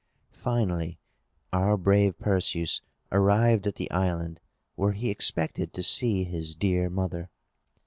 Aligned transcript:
Finally, 0.33 0.97
our 1.53 1.77
brave 1.77 2.17
Perseus 2.17 2.81
arrived 3.11 3.67
at 3.67 3.75
the 3.75 3.91
island, 3.91 4.41
where 4.73 4.93
he 4.93 5.11
expected 5.11 5.73
to 5.75 5.83
see 5.83 6.23
his 6.23 6.55
dear 6.55 6.89
mother. 6.89 7.29